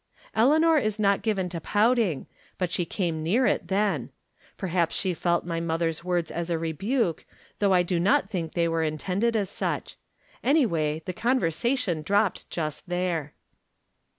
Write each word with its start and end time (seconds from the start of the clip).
Eleanor 0.33 0.79
is 0.79 0.97
not 0.97 1.21
given 1.21 1.47
to 1.47 1.61
pouting, 1.61 2.25
but 2.57 2.71
she 2.71 2.85
came 2.85 3.21
near 3.21 3.45
it 3.45 3.67
then. 3.67 4.09
Perhaps 4.57 4.95
she 4.95 5.13
felt 5.13 5.45
my 5.45 5.59
mother's 5.59 6.03
words 6.03 6.31
as 6.31 6.49
a 6.49 6.57
rebuke, 6.57 7.23
though 7.59 7.71
I 7.71 7.83
do 7.83 7.99
not 7.99 8.27
think 8.27 8.53
they 8.55 8.67
were 8.67 8.81
intended 8.81 9.35
as 9.35 9.51
such. 9.51 9.97
Anyway, 10.43 11.03
the 11.05 11.13
conversa 11.13 11.77
tion 11.77 12.01
dropped 12.01 12.49
just 12.49 12.89
there 12.89 13.33